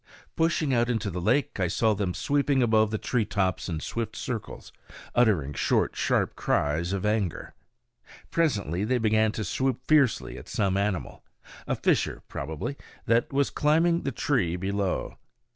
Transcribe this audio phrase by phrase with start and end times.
[0.35, 4.15] Pushing out into the lake, I saw them sweeping above the tree tops in swift
[4.15, 4.73] circles,
[5.13, 7.53] uttering short, sharp cries of anger.
[8.31, 11.23] Presently they began to swoop fiercely at some animal
[11.67, 15.19] a fisher, probably that was climbing the tree below.